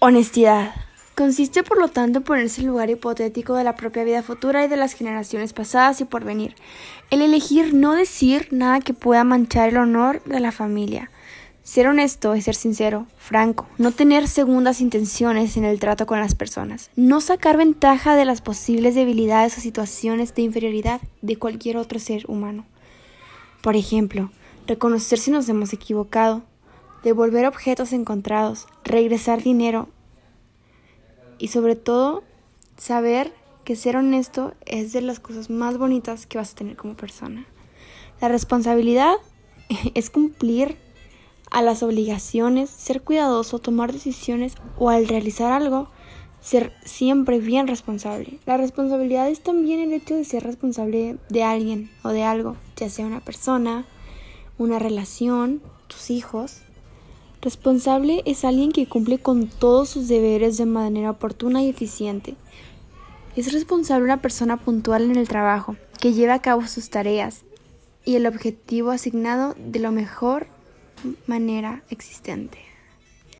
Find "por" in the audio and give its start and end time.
1.64-1.76, 6.04-6.22, 23.62-23.74